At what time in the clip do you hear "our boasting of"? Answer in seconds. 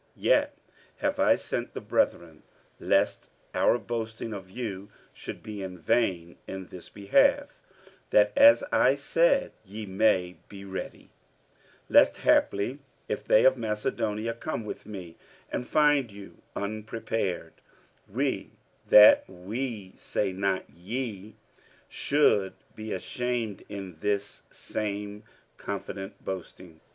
3.53-4.49